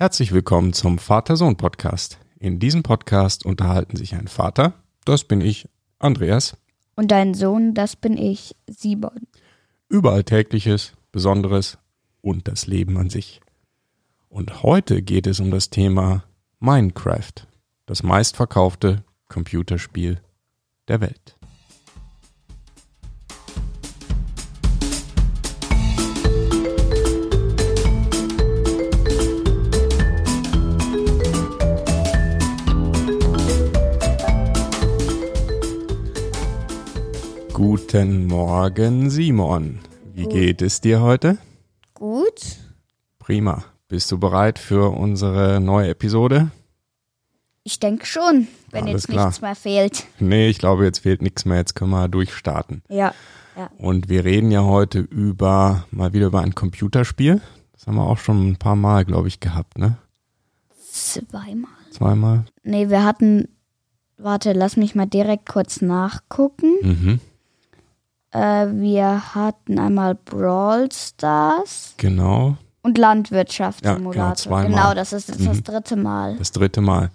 [0.00, 2.18] Herzlich willkommen zum Vater-Sohn-Podcast.
[2.38, 4.72] In diesem Podcast unterhalten sich ein Vater,
[5.04, 6.56] das bin ich, Andreas,
[6.96, 9.26] Und dein Sohn, das bin ich, Simon.
[9.90, 11.76] über Alltägliches, Besonderes
[12.22, 13.42] und das Leben an sich.
[14.30, 16.24] Und heute geht es um das Thema
[16.60, 17.46] Minecraft,
[17.84, 20.22] das meistverkaufte Computerspiel
[20.88, 21.36] der Welt.
[37.90, 39.80] Guten Morgen, Simon.
[40.14, 40.32] Wie Gut.
[40.32, 41.38] geht es dir heute?
[41.92, 42.40] Gut?
[43.18, 43.64] Prima.
[43.88, 46.52] Bist du bereit für unsere neue Episode?
[47.64, 49.26] Ich denke schon, wenn Alles jetzt klar.
[49.26, 50.06] nichts mehr fehlt.
[50.20, 51.56] Nee, ich glaube, jetzt fehlt nichts mehr.
[51.56, 52.84] Jetzt können wir durchstarten.
[52.88, 53.12] Ja.
[53.76, 57.40] Und wir reden ja heute über, mal wieder über ein Computerspiel.
[57.72, 59.96] Das haben wir auch schon ein paar Mal, glaube ich, gehabt, ne?
[60.92, 61.72] Zweimal?
[61.90, 62.44] Zweimal.
[62.62, 63.48] Nee, wir hatten.
[64.16, 66.76] Warte, lass mich mal direkt kurz nachgucken.
[66.82, 67.20] Mhm.
[68.32, 72.56] Äh, wir hatten einmal Brawl Stars Genau.
[72.82, 74.52] und Landwirtschaftssimulator.
[74.60, 75.64] Ja, genau, genau, das ist jetzt das Mhm.
[75.64, 76.36] dritte Mal.
[76.36, 77.10] Das dritte Mal.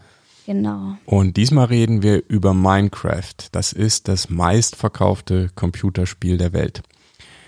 [0.46, 0.98] Genau.
[1.06, 3.34] Und diesmal reden wir über Minecraft.
[3.52, 6.84] Das ist das meistverkaufte Computerspiel der Welt.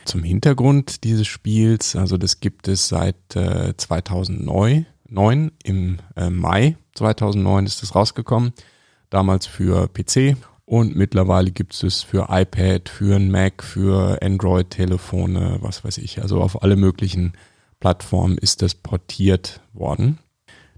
[0.05, 6.77] Zum Hintergrund dieses Spiels, also das gibt es seit äh, 2009, neun, im äh, Mai
[6.95, 8.53] 2009 ist es rausgekommen,
[9.09, 10.37] damals für PC
[10.67, 16.41] und mittlerweile gibt es für iPad, für ein Mac, für Android-Telefone, was weiß ich, also
[16.41, 17.31] auf alle möglichen
[17.79, 20.19] Plattformen ist das portiert worden.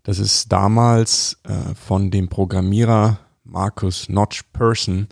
[0.04, 5.08] Das ist damals äh, von dem Programmierer Marcus Notch Person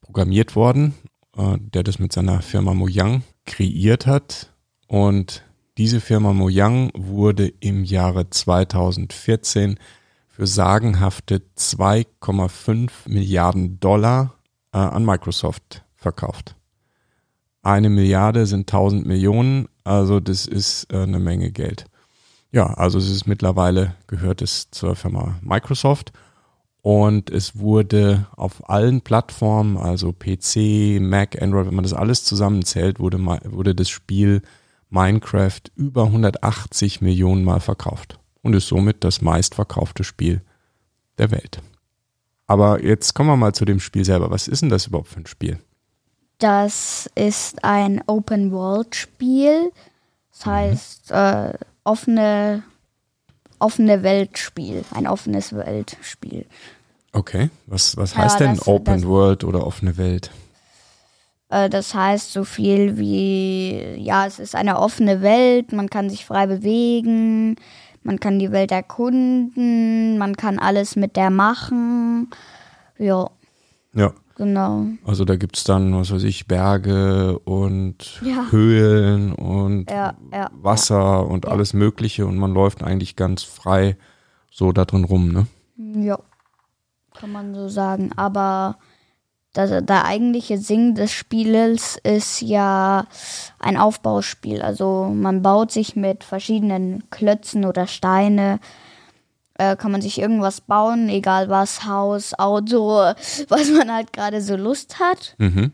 [0.00, 0.94] programmiert worden,
[1.36, 4.54] äh, der das mit seiner Firma Mojang kreiert hat.
[4.86, 5.42] Und
[5.76, 9.76] diese Firma Mojang wurde im Jahre 2014
[10.40, 14.36] für sagenhafte 2,5 Milliarden Dollar
[14.72, 16.56] äh, an Microsoft verkauft.
[17.60, 21.84] Eine Milliarde sind 1000 Millionen, also das ist äh, eine Menge Geld.
[22.52, 26.10] Ja, also es ist mittlerweile gehört es zur Firma Microsoft
[26.80, 32.98] und es wurde auf allen Plattformen, also PC, Mac, Android, wenn man das alles zusammenzählt,
[32.98, 34.40] wurde, wurde das Spiel
[34.88, 40.40] Minecraft über 180 Millionen Mal verkauft und ist somit das meistverkaufte Spiel
[41.18, 41.60] der Welt.
[42.46, 44.30] Aber jetzt kommen wir mal zu dem Spiel selber.
[44.30, 45.58] Was ist denn das überhaupt für ein Spiel?
[46.38, 49.72] Das ist ein Open-World-Spiel.
[50.32, 51.52] Das heißt, äh,
[51.84, 52.62] offene,
[53.58, 54.84] offene Weltspiel.
[54.92, 56.46] Ein offenes Weltspiel.
[57.12, 60.30] Okay, was, was Ja, heißt denn das- Open das- World oder offene Welt?
[61.50, 66.24] Äh, das heißt so viel wie, ja, es ist eine offene Welt, man kann sich
[66.24, 67.56] frei bewegen,
[68.02, 72.28] man kann die Welt erkunden, man kann alles mit der machen.
[72.98, 73.28] Ja,
[73.94, 74.86] Ja, genau.
[75.04, 78.46] Also da gibt's dann, was weiß ich, Berge und Ja.
[78.50, 83.96] Höhlen und Ja, ja, Wasser und alles Mögliche und man läuft eigentlich ganz frei
[84.50, 85.46] so da drin rum, ne?
[85.76, 86.18] Ja,
[87.14, 88.10] kann man so sagen.
[88.16, 88.76] Aber
[89.52, 93.06] das, der eigentliche Sinn des Spieles ist ja
[93.58, 94.62] ein Aufbauspiel.
[94.62, 98.60] Also man baut sich mit verschiedenen Klötzen oder Steine,
[99.54, 102.90] äh, kann man sich irgendwas bauen, egal was, Haus, Auto,
[103.48, 105.34] was man halt gerade so Lust hat.
[105.38, 105.72] Mhm.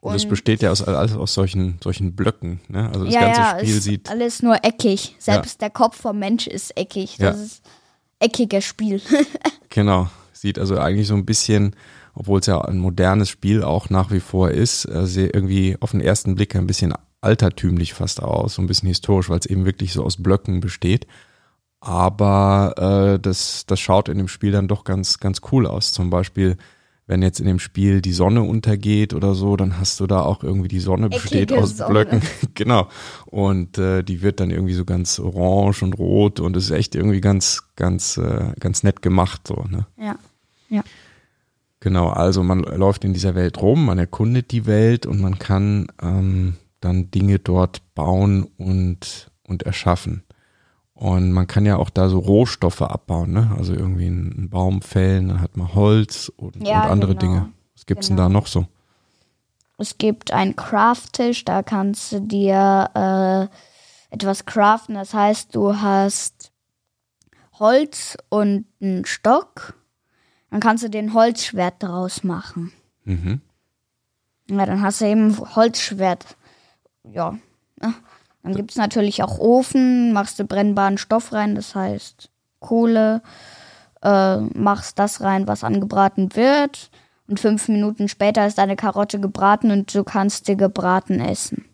[0.00, 2.88] Und es Und- besteht ja aus, alles aus solchen, solchen Blöcken, ne?
[2.92, 5.14] Also das ja, ganze ja, Spiel sieht, alles nur eckig.
[5.20, 7.18] Selbst der Kopf vom Mensch ist eckig.
[7.20, 7.42] Das Ja.
[7.44, 7.62] ist
[8.18, 9.00] eckiges Spiel.
[9.68, 11.76] genau, sieht also eigentlich so ein bisschen,
[12.14, 15.92] obwohl es ja ein modernes Spiel auch nach wie vor ist, äh, sehr irgendwie auf
[15.92, 19.64] den ersten Blick ein bisschen altertümlich fast aus, so ein bisschen historisch, weil es eben
[19.64, 21.06] wirklich so aus Blöcken besteht.
[21.80, 25.92] Aber äh, das, das schaut in dem Spiel dann doch ganz, ganz cool aus.
[25.92, 26.56] Zum Beispiel,
[27.06, 30.44] wenn jetzt in dem Spiel die Sonne untergeht oder so, dann hast du da auch
[30.44, 31.90] irgendwie die Sonne besteht Eckige aus Sonne.
[31.90, 32.22] Blöcken.
[32.54, 32.88] genau.
[33.26, 37.20] Und äh, die wird dann irgendwie so ganz orange und rot und ist echt irgendwie
[37.20, 39.48] ganz, ganz, äh, ganz nett gemacht.
[39.48, 39.86] So, ne?
[40.68, 40.84] ja.
[41.82, 45.88] Genau, also man läuft in dieser Welt rum, man erkundet die Welt und man kann
[46.00, 50.22] ähm, dann Dinge dort bauen und, und erschaffen.
[50.94, 53.50] Und man kann ja auch da so Rohstoffe abbauen, ne?
[53.58, 57.20] Also irgendwie einen Baum fällen, dann hat man Holz und, Ja, und andere genau.
[57.20, 57.52] Dinge.
[57.74, 58.28] Was gibt's denn Genau.
[58.28, 58.66] da noch so?
[59.76, 64.94] Es gibt einen Craft-Tisch, da kannst du dir äh, etwas craften.
[64.94, 66.52] Das heißt, du hast
[67.58, 69.74] Holz und einen Stock.
[70.52, 72.72] Dann kannst du den Holzschwert daraus machen.
[73.04, 73.40] Mhm.
[74.50, 76.36] Ja, dann hast du eben Holzschwert.
[77.10, 77.38] Ja.
[77.80, 77.94] ne?
[78.42, 82.28] Dann gibt es natürlich auch Ofen, machst du brennbaren Stoff rein, das heißt
[82.60, 83.22] Kohle,
[84.02, 86.90] äh, machst das rein, was angebraten wird.
[87.28, 91.64] Und fünf Minuten später ist deine Karotte gebraten und du kannst sie gebraten essen.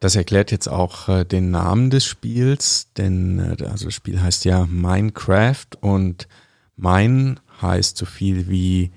[0.00, 4.44] Das erklärt jetzt auch äh, den Namen des Spiels, denn äh, also das Spiel heißt
[4.46, 6.26] ja Minecraft und
[6.74, 8.92] Mine heißt so viel wie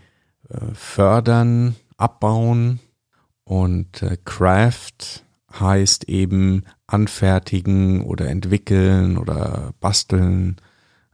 [0.49, 2.79] äh, fördern, abbauen
[3.43, 5.23] und äh, Craft
[5.59, 10.57] heißt eben anfertigen oder entwickeln oder basteln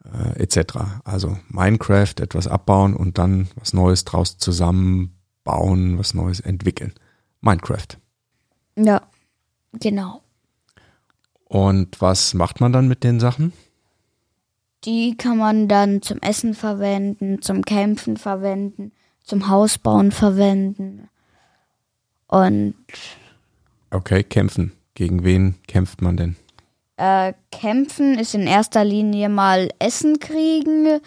[0.05, 0.77] äh, etc.
[1.03, 6.93] Also Minecraft etwas abbauen und dann was Neues draus zusammenbauen, was Neues entwickeln.
[7.41, 7.97] Minecraft.
[8.75, 9.01] Ja,
[9.73, 10.21] genau.
[11.45, 13.53] Und was macht man dann mit den Sachen?
[14.85, 18.91] Die kann man dann zum Essen verwenden, zum Kämpfen verwenden,
[19.23, 21.09] zum Hausbauen verwenden.
[22.27, 22.75] Und
[23.91, 24.71] Okay, kämpfen.
[24.93, 26.35] Gegen wen kämpft man denn?
[26.97, 30.99] äh, kämpfen ist in erster Linie mal Essen kriegen.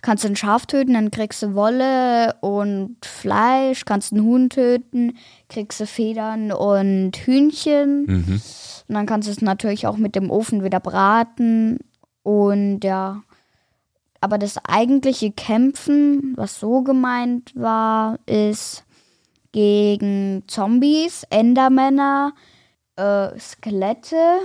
[0.00, 3.84] Kannst ein Schaf töten, dann kriegst du Wolle und Fleisch.
[3.84, 5.18] Kannst einen Huhn töten,
[5.48, 8.06] kriegst du Federn und Hühnchen.
[8.06, 8.40] Mhm.
[8.88, 11.78] Und dann kannst du es natürlich auch mit dem Ofen wieder braten.
[12.30, 13.24] Und ja.
[14.20, 18.84] Aber das eigentliche Kämpfen, was so gemeint war, ist
[19.50, 22.32] gegen Zombies, Endermänner,
[22.94, 24.42] äh, Skelette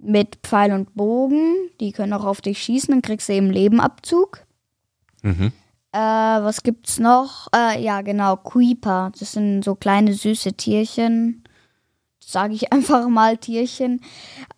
[0.00, 1.54] mit Pfeil und Bogen.
[1.78, 4.44] Die können auch auf dich schießen, dann kriegst du eben Lebenabzug.
[5.22, 5.52] Mhm.
[5.92, 7.46] Äh, was gibt's noch?
[7.54, 9.12] Äh, ja, genau, Creeper.
[9.16, 11.44] Das sind so kleine süße Tierchen.
[12.18, 14.00] Sage ich einfach mal Tierchen,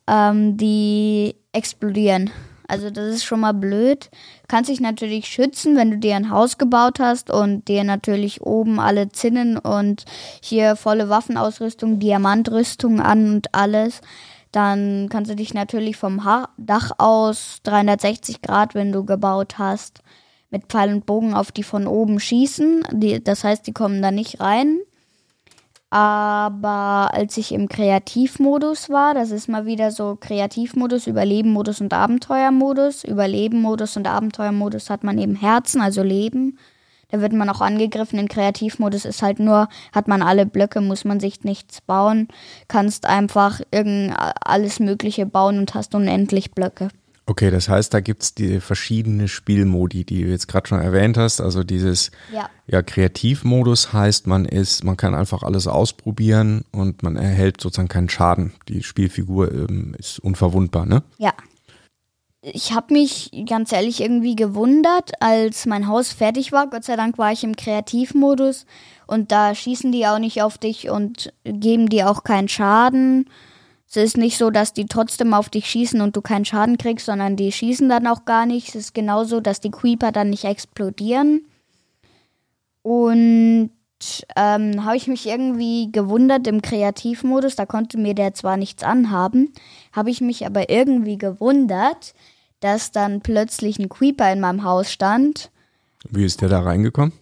[0.06, 2.30] ähm, die explodieren.
[2.70, 4.10] Also das ist schon mal blöd.
[4.46, 8.78] Kannst dich natürlich schützen, wenn du dir ein Haus gebaut hast und dir natürlich oben
[8.78, 10.04] alle Zinnen und
[10.40, 14.00] hier volle Waffenausrüstung, Diamantrüstung an und alles.
[14.52, 20.02] Dann kannst du dich natürlich vom ha Dach aus 360 Grad, wenn du gebaut hast,
[20.50, 22.84] mit Pfeil und Bogen auf die von oben schießen.
[22.92, 24.78] Die, das heißt, die kommen da nicht rein.
[25.90, 33.02] Aber als ich im Kreativmodus war, das ist mal wieder so Kreativmodus, Überlebenmodus und Abenteuermodus.
[33.02, 36.58] Überlebenmodus und Abenteuermodus hat man eben Herzen, also Leben.
[37.10, 38.20] Da wird man auch angegriffen.
[38.20, 42.28] In Kreativmodus ist halt nur, hat man alle Blöcke, muss man sich nichts bauen.
[42.68, 44.14] Kannst einfach irgend
[44.44, 46.90] alles Mögliche bauen und hast unendlich Blöcke.
[47.26, 51.40] Okay, das heißt, da gibt's die verschiedene Spielmodi, die du jetzt gerade schon erwähnt hast.
[51.40, 52.50] Also dieses Ja.
[52.66, 58.08] ja, Kreativmodus heißt, man ist, man kann einfach alles ausprobieren und man erhält sozusagen keinen
[58.08, 58.52] Schaden.
[58.68, 61.02] Die Spielfigur ähm, ist unverwundbar, ne?
[61.18, 61.32] Ja.
[62.42, 66.70] Ich habe mich ganz ehrlich irgendwie gewundert, als mein Haus fertig war.
[66.70, 68.64] Gott sei Dank war ich im Kreativmodus
[69.06, 73.28] und da schießen die auch nicht auf dich und geben dir auch keinen Schaden.
[73.90, 77.06] Es ist nicht so, dass die trotzdem auf dich schießen und du keinen Schaden kriegst,
[77.06, 78.68] sondern die schießen dann auch gar nicht.
[78.68, 81.44] Es ist genauso, dass die Creeper dann nicht explodieren.
[82.82, 83.70] Und
[84.36, 89.52] ähm, habe ich mich irgendwie gewundert im Kreativmodus, da konnte mir der zwar nichts anhaben,
[89.92, 92.14] habe ich mich aber irgendwie gewundert,
[92.60, 95.50] dass dann plötzlich ein Creeper in meinem Haus stand.
[96.08, 97.12] Wie ist der da reingekommen?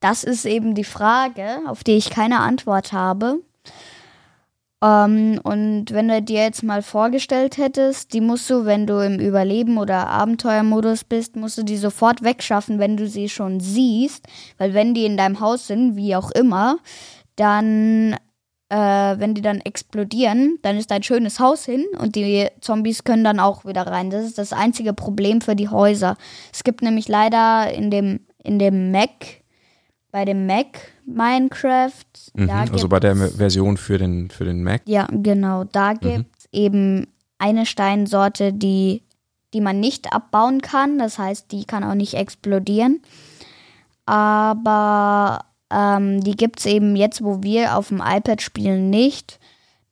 [0.00, 3.40] Das ist eben die Frage, auf die ich keine Antwort habe.
[4.84, 9.18] Ähm, und wenn du dir jetzt mal vorgestellt hättest, die musst du, wenn du im
[9.18, 14.26] Überleben- oder Abenteuermodus bist, musst du die sofort wegschaffen, wenn du sie schon siehst.
[14.58, 16.78] Weil wenn die in deinem Haus sind, wie auch immer,
[17.36, 18.14] dann,
[18.68, 23.24] äh, wenn die dann explodieren, dann ist dein schönes Haus hin und die Zombies können
[23.24, 24.10] dann auch wieder rein.
[24.10, 26.16] Das ist das einzige Problem für die Häuser.
[26.52, 29.42] Es gibt nämlich leider in dem, in dem Mac,
[30.10, 31.92] bei dem Mac Minecraft,
[32.34, 32.50] Mhm.
[32.50, 34.82] Also bei der Version für den, für den Mac.
[34.86, 35.64] ja, genau.
[35.64, 37.06] Da gibt es eben
[37.38, 39.02] eine Steinsorte, die,
[39.52, 40.98] die man nicht abbauen kann.
[40.98, 43.02] Das heißt, die kann auch nicht explodieren.
[44.06, 49.38] Aber ähm, die gibt es eben jetzt, wo wir auf dem iPad spielen, nicht.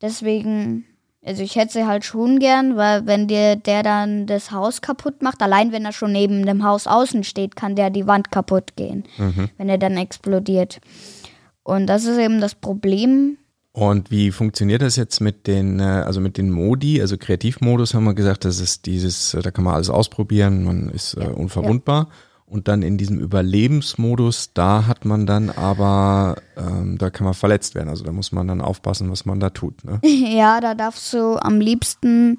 [0.01, 0.85] Deswegen,
[1.25, 5.21] also ich hätte sie halt schon gern, weil wenn dir der dann das Haus kaputt
[5.21, 8.75] macht, allein wenn er schon neben dem Haus außen steht, kann der die Wand kaputt
[8.75, 9.03] gehen,
[9.57, 10.81] wenn er dann explodiert.
[11.63, 13.37] Und das ist eben das Problem,
[13.75, 17.01] Und wie funktioniert das jetzt mit den, äh, also mit den Modi?
[17.01, 20.89] Also Kreativmodus haben wir gesagt, das ist dieses, äh, da kann man alles ausprobieren, man
[20.89, 22.09] ist äh, unverwundbar.
[22.53, 27.73] Und dann in diesem Überlebensmodus, da hat man dann aber, ähm, da kann man verletzt
[27.73, 27.89] werden.
[27.89, 29.83] Also da muss man dann aufpassen, was man da tut.
[29.83, 29.99] Ne?
[30.05, 32.37] Ja, da darfst du am liebsten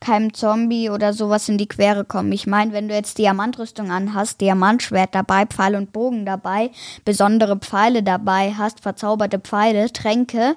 [0.00, 2.32] keinem Zombie oder sowas in die Quere kommen.
[2.32, 6.72] Ich meine, wenn du jetzt Diamantrüstung anhast, Diamantschwert dabei, Pfeil und Bogen dabei,
[7.04, 10.56] besondere Pfeile dabei hast, verzauberte Pfeile, Tränke,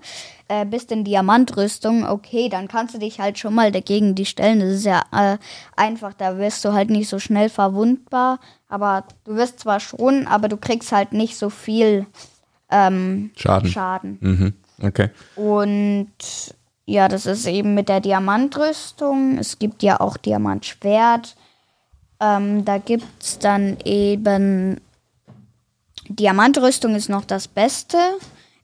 [0.54, 4.60] äh, bist in Diamantrüstung, okay, dann kannst du dich halt schon mal dagegen die stellen.
[4.60, 5.38] Das ist ja äh,
[5.76, 10.50] einfach, da wirst du halt nicht so schnell verwundbar, aber du wirst zwar schon, aber
[10.50, 12.06] du kriegst halt nicht so viel
[12.70, 13.70] ähm, Schaden.
[13.70, 14.18] Schaden.
[14.22, 14.54] Mhm.
[14.82, 15.10] Okay.
[15.36, 16.08] Und
[16.86, 19.38] ja, das ist eben mit der Diamantrüstung.
[19.40, 21.36] Es gibt ja auch Diamantschwert.
[22.20, 24.80] Ähm, da gibt es dann eben
[26.10, 27.98] Diamantrüstung ist noch das Beste.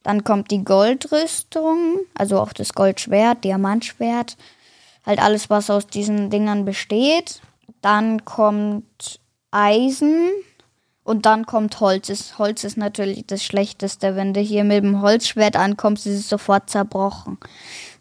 [0.04, 4.38] Dann kommt die Goldrüstung, also auch das Goldschwert, Diamantschwert.
[5.06, 7.42] Halt alles, was aus diesen Dingern besteht.
[7.82, 9.20] Dann kommt
[9.52, 10.30] Eisen,
[11.10, 12.36] und dann kommt Holz.
[12.38, 14.16] Holz ist natürlich das Schlechteste.
[14.16, 17.40] Wenn du hier mit dem Holzschwert ankommst, ist es sofort zerbrochen.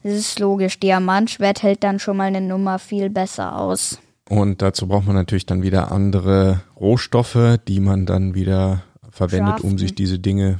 [0.02, 0.78] Das ist logisch.
[0.78, 3.98] Diamantschwert hält dann schon mal eine Nummer viel besser aus.
[4.28, 9.70] Und dazu braucht man natürlich dann wieder andere Rohstoffe, die man dann wieder verwendet, Craften.
[9.70, 10.58] um sich diese Dinge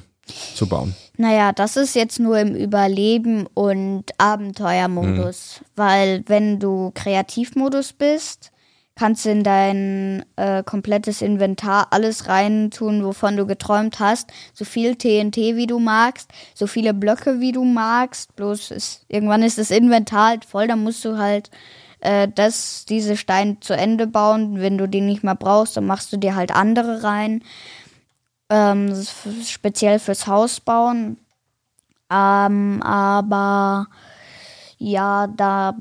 [0.55, 0.95] zu bauen.
[1.17, 5.61] Naja, das ist jetzt nur im Überleben und Abenteuermodus.
[5.61, 5.67] Mhm.
[5.77, 8.53] Weil wenn du Kreativmodus bist,
[8.99, 14.31] kannst du in dein äh, komplettes Inventar alles reintun, wovon du geträumt hast.
[14.53, 18.35] So viel TNT wie du magst, so viele Blöcke wie du magst.
[18.35, 21.51] Bloß ist, irgendwann ist das Inventar halt voll, dann musst du halt
[22.01, 24.61] äh, das, diese Steine zu Ende bauen.
[24.61, 27.43] Wenn du die nicht mehr brauchst, dann machst du dir halt andere rein.
[28.51, 28.95] Ähm,
[29.45, 31.19] speziell fürs Haus bauen.
[32.11, 33.89] Ähm, aber
[34.79, 35.77] ja, da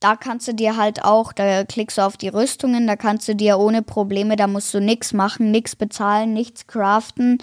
[0.00, 3.34] da kannst du dir halt auch, da klickst du auf die Rüstungen, da kannst du
[3.36, 7.36] dir ohne Probleme, da musst du nichts machen, nichts bezahlen, nichts craften,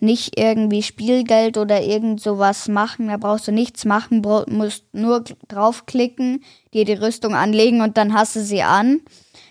[0.00, 6.42] nicht irgendwie Spielgeld oder irgend sowas machen, da brauchst du nichts machen, musst nur draufklicken,
[6.74, 9.02] dir die Rüstung anlegen und dann hast du sie an.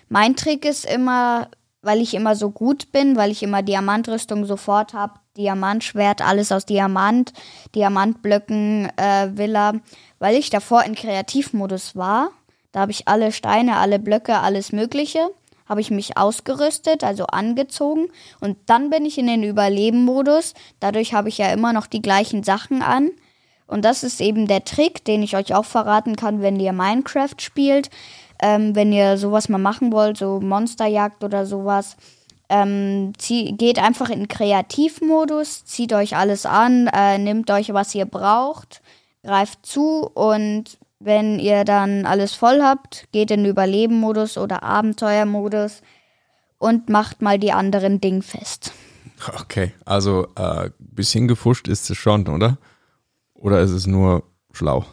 [0.10, 1.48] Mein Trick ist immer,
[1.82, 6.66] weil ich immer so gut bin, weil ich immer Diamantrüstung sofort habe, Diamantschwert, alles aus
[6.66, 7.34] Diamant,
[7.76, 9.74] Diamantblöcken, äh, Villa,
[10.20, 12.32] weil ich davor in Kreativmodus war
[12.72, 15.30] da habe ich alle Steine, alle Blöcke, alles Mögliche,
[15.68, 18.08] habe ich mich ausgerüstet, also angezogen.
[18.40, 20.54] Und dann bin ich in den Überleben-Modus.
[20.80, 23.12] Dadurch habe ich ja immer noch die gleichen Sachen an.
[23.68, 27.36] Und das ist eben der Trick, den ich euch auch verraten kann, wenn ihr Minecraft
[27.40, 27.90] spielt.
[28.42, 31.98] Ähm, wenn ihr sowas mal machen wollt, so Monsterjagd oder sowas.
[32.50, 38.06] Ähm, zieh, geht einfach in Kreativmodus, zieht euch alles an, äh, nehmt euch, was ihr
[38.06, 38.82] braucht,
[39.24, 45.82] greift zu und wenn ihr dann alles voll habt, geht in Überleben-Modus oder Abenteuer-Modus
[46.58, 48.74] und macht mal die anderen Dinge fest.
[49.40, 52.58] Okay, also äh, bisschen gefuscht ist es schon, oder?
[53.34, 54.86] Oder ist es nur schlau?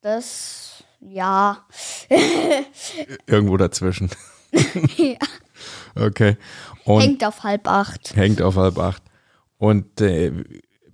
[0.00, 0.61] Das,
[1.08, 1.64] ja.
[3.26, 4.10] Irgendwo dazwischen.
[4.96, 5.16] ja.
[5.94, 6.36] Okay.
[6.84, 8.16] Und hängt auf halb acht.
[8.16, 9.02] Hängt auf halb acht.
[9.58, 10.32] Und äh,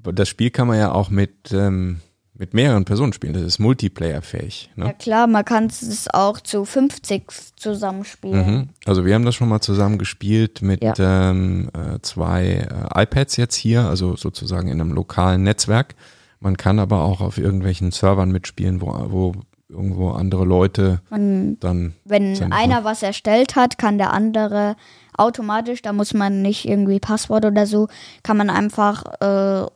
[0.03, 2.01] das Spiel kann man ja auch mit ähm,
[2.39, 3.33] mit mehreren Personen spielen.
[3.33, 4.71] Das ist multiplayer-fähig.
[4.77, 4.87] Ne?
[4.87, 7.25] Ja klar, man kann es auch zu 50
[7.57, 8.47] zusammenspielen.
[8.47, 8.69] Mhm.
[8.87, 10.95] Also wir haben das schon mal zusammen gespielt mit ja.
[10.99, 15.97] ähm, äh, zwei äh, iPads jetzt hier, also sozusagen in einem lokalen Netzwerk.
[16.39, 19.33] Man kann aber auch auf irgendwelchen Servern mitspielen, wo, wo
[19.69, 21.95] irgendwo andere Leute man, dann.
[22.05, 24.77] Wenn einer was erstellt hat, kann der andere
[25.17, 27.89] automatisch, da muss man nicht irgendwie Passwort oder so,
[28.23, 29.67] kann man einfach, äh,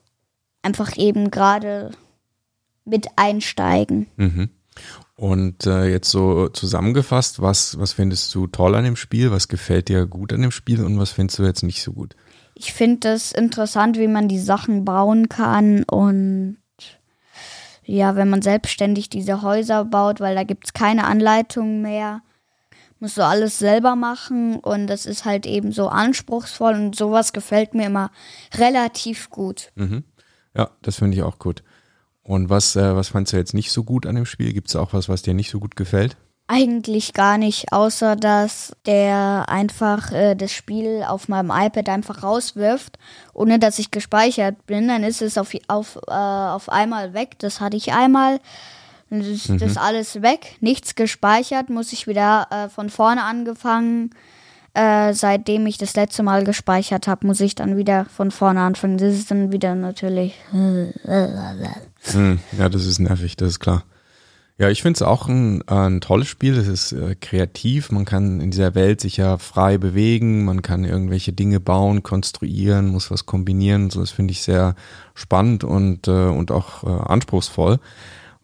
[0.63, 1.91] einfach eben gerade
[2.85, 4.07] mit einsteigen.
[4.17, 4.51] Mhm.
[5.15, 9.31] Und äh, jetzt so zusammengefasst, was, was findest du toll an dem Spiel?
[9.31, 12.17] Was gefällt dir gut an dem Spiel und was findest du jetzt nicht so gut?
[12.55, 16.59] Ich finde es interessant, wie man die Sachen bauen kann und
[17.85, 22.23] ja, wenn man selbstständig diese Häuser baut, weil da gibt es keine Anleitung mehr,
[23.01, 27.75] musst du alles selber machen und das ist halt eben so anspruchsvoll und sowas gefällt
[27.75, 28.11] mir immer
[28.55, 29.73] relativ gut.
[29.75, 30.05] Mhm.
[30.55, 31.63] Ja, das finde ich auch gut.
[32.23, 34.53] Und was, äh, was fandst du jetzt nicht so gut an dem Spiel?
[34.53, 36.17] Gibt es auch was, was dir nicht so gut gefällt?
[36.53, 42.99] Eigentlich gar nicht, außer dass der einfach äh, das Spiel auf meinem iPad einfach rauswirft,
[43.33, 44.89] ohne dass ich gespeichert bin.
[44.89, 47.39] Dann ist es auf, auf, äh, auf einmal weg.
[47.39, 48.41] Das hatte ich einmal.
[49.09, 49.77] Das ist mhm.
[49.77, 54.11] alles weg, nichts gespeichert, muss ich wieder äh, von vorne angefangen
[54.75, 58.99] äh, seitdem ich das letzte Mal gespeichert habe, muss ich dann wieder von vorne anfangen.
[58.99, 60.35] Das ist dann wieder natürlich.
[62.13, 63.85] Hm, ja, das ist nervig, das ist klar.
[64.63, 66.57] Ja, ich finde es auch ein, ein tolles Spiel.
[66.57, 67.91] Es ist äh, kreativ.
[67.91, 70.45] Man kann in dieser Welt sich ja frei bewegen.
[70.45, 73.91] Man kann irgendwelche Dinge bauen, konstruieren, muss was kombinieren.
[73.91, 74.77] So, das finde ich sehr
[75.15, 77.81] spannend und, äh, und auch äh, anspruchsvoll.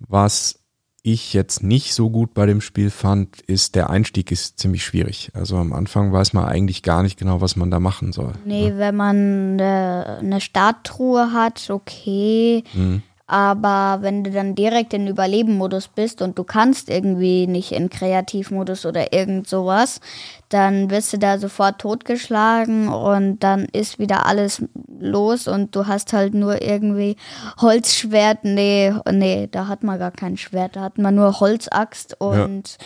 [0.01, 0.59] Was
[1.05, 5.31] ich jetzt nicht so gut bei dem Spiel fand, ist der Einstieg ist ziemlich schwierig.
[5.35, 8.33] Also am Anfang weiß man eigentlich gar nicht genau, was man da machen soll.
[8.45, 12.65] Nee, wenn man eine, eine Starttruhe hat, okay.
[12.75, 13.03] Mhm.
[13.31, 18.87] Aber wenn du dann direkt in Überleben-Modus bist und du kannst irgendwie nicht in Kreativmodus
[18.87, 20.01] oder irgend sowas,
[20.49, 24.63] dann wirst du da sofort totgeschlagen und dann ist wieder alles
[24.99, 27.17] los und du hast halt nur irgendwie
[27.61, 28.45] Holzschwert.
[28.45, 32.79] Nee, nee, da hat man gar kein Schwert, da hat man nur Holzaxt und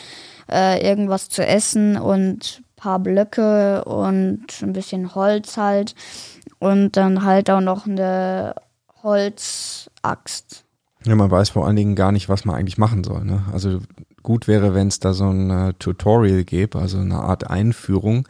[0.51, 0.75] ja.
[0.75, 5.95] äh, irgendwas zu essen und paar Blöcke und ein bisschen Holz halt
[6.59, 8.57] und dann halt auch noch eine
[9.03, 10.65] Holzaxt.
[11.05, 13.25] Ja, man weiß vor allen Dingen gar nicht, was man eigentlich machen soll.
[13.25, 13.45] Ne?
[13.53, 13.81] Also
[14.23, 18.29] gut wäre, wenn es da so ein äh, Tutorial gäbe, also eine Art Einführung,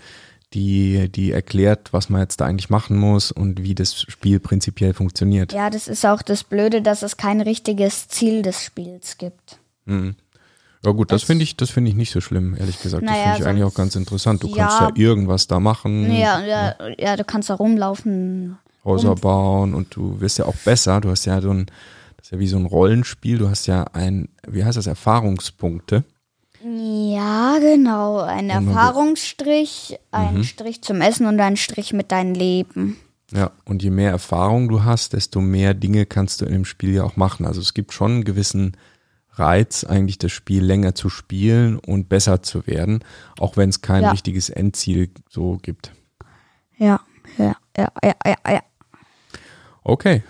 [0.54, 4.94] die, die erklärt, was man jetzt da eigentlich machen muss und wie das Spiel prinzipiell
[4.94, 5.52] funktioniert.
[5.52, 9.58] Ja, das ist auch das Blöde, dass es kein richtiges Ziel des Spiels gibt.
[9.84, 10.16] Mhm.
[10.84, 13.04] Ja gut, das, das finde ich, das finde ich nicht so schlimm, ehrlich gesagt.
[13.04, 14.42] Naja, das finde ich eigentlich auch ganz interessant.
[14.42, 16.12] Du ja, kannst ja irgendwas da machen.
[16.12, 21.00] Ja, ja, ja, du kannst da rumlaufen, Häuser bauen und du wirst ja auch besser.
[21.00, 21.66] Du hast ja so ein,
[22.16, 23.38] das ist ja wie so ein Rollenspiel.
[23.38, 26.04] Du hast ja ein, wie heißt das, Erfahrungspunkte.
[26.64, 28.20] Ja, genau.
[28.20, 30.44] Ein Erfahrungsstrich, ein mhm.
[30.44, 32.96] Strich zum Essen und ein Strich mit deinem Leben.
[33.32, 36.94] Ja, und je mehr Erfahrung du hast, desto mehr Dinge kannst du in dem Spiel
[36.94, 37.46] ja auch machen.
[37.46, 38.76] Also es gibt schon einen gewissen
[39.30, 43.02] Reiz, eigentlich das Spiel länger zu spielen und besser zu werden,
[43.38, 44.10] auch wenn es kein ja.
[44.10, 45.92] richtiges Endziel so gibt.
[46.76, 47.00] Ja,
[47.38, 48.60] ja, ja, ja, ja, ja.
[49.84, 50.22] Okay.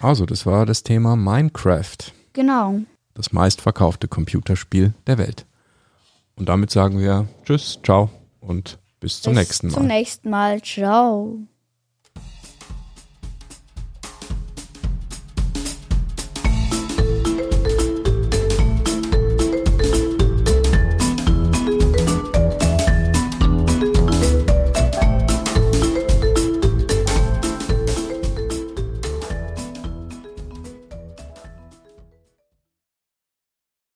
[0.00, 1.96] Also, das war das Thema Minecraft.
[2.32, 2.80] Genau.
[3.14, 5.46] Das meistverkaufte Computerspiel der Welt.
[6.36, 9.74] Und damit sagen wir Tschüss, ciao und bis zum bis nächsten Mal.
[9.74, 10.62] Zum nächsten Mal.
[10.62, 11.38] Ciao.